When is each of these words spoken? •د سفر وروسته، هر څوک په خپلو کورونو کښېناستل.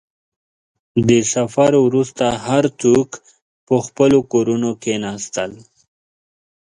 •د 1.09 1.11
سفر 1.33 1.71
وروسته، 1.85 2.25
هر 2.47 2.63
څوک 2.81 3.09
په 3.67 3.75
خپلو 3.85 4.19
کورونو 4.31 4.69
کښېناستل. 4.83 5.51